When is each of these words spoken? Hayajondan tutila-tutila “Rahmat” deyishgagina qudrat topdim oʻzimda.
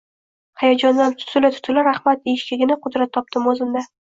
Hayajondan 0.61 1.13
tutila-tutila 1.19 1.85
“Rahmat” 1.91 2.25
deyishgagina 2.27 2.81
qudrat 2.87 3.17
topdim 3.19 3.53
oʻzimda. 3.57 3.89